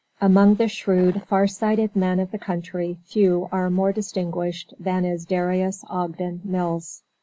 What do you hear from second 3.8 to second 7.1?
distinguished than is Darius Ogdon Mills.